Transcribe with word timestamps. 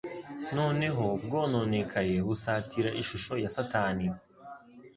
noneho 0.57 1.03
bwononekaye 1.23 2.15
busatira 2.27 2.89
ishusho 3.01 3.33
ya 3.43 3.49
Satani. 3.55 4.07